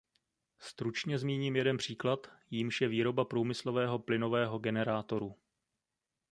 Stručně 0.59 1.19
zmíním 1.19 1.55
jeden 1.55 1.77
příklad, 1.77 2.27
jímž 2.49 2.81
je 2.81 2.87
výroba 2.87 3.25
průmyslového 3.25 3.99
plynového 3.99 4.59
generátoru. 4.59 5.35